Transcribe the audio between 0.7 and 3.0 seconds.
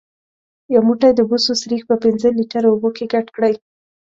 یو موټی د بوسو سريښ په پنځه لیتره اوبو